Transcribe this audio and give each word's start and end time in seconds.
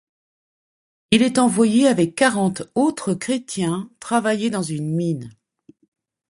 Il 1.11 1.21
est 1.21 1.37
envoyé 1.37 1.87
avec 1.87 2.15
quarante 2.15 2.63
autres 2.73 3.13
chrétiens 3.13 3.87
travailler 3.99 4.49
dans 4.49 4.63
une 4.63 4.95
mine. 4.95 5.29